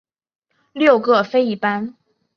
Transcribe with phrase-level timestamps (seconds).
[0.73, 1.95] 六各飞一班。